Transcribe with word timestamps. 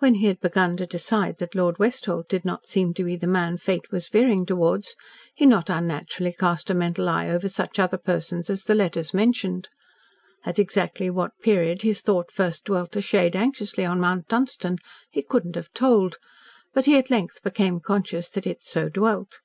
When 0.00 0.16
he 0.16 0.26
had 0.26 0.40
begun 0.40 0.76
to 0.76 0.86
decide 0.86 1.38
that 1.38 1.54
Lord 1.54 1.78
Westholt 1.78 2.28
did 2.28 2.44
not 2.44 2.66
seem 2.66 2.92
to 2.92 3.04
be 3.04 3.16
the 3.16 3.26
man 3.26 3.56
Fate 3.56 3.90
was 3.90 4.06
veering 4.06 4.44
towards, 4.44 4.96
he 5.34 5.46
not 5.46 5.70
unnaturally 5.70 6.34
cast 6.34 6.68
a 6.68 6.74
mental 6.74 7.08
eye 7.08 7.30
over 7.30 7.48
such 7.48 7.78
other 7.78 7.96
persons 7.96 8.50
as 8.50 8.64
the 8.64 8.74
letters 8.74 9.14
mentioned. 9.14 9.70
At 10.44 10.58
exactly 10.58 11.08
what 11.08 11.40
period 11.40 11.80
his 11.80 12.02
thought 12.02 12.30
first 12.30 12.66
dwelt 12.66 12.96
a 12.96 13.00
shade 13.00 13.34
anxiously 13.34 13.86
on 13.86 13.98
Mount 13.98 14.28
Dunstan 14.28 14.76
he 15.10 15.22
could 15.22 15.46
not 15.46 15.54
have 15.54 15.72
told, 15.72 16.16
but 16.74 16.84
he 16.84 16.98
at 16.98 17.08
length 17.10 17.42
became 17.42 17.80
conscious 17.80 18.28
that 18.32 18.46
it 18.46 18.62
so 18.62 18.90
dwelt. 18.90 19.40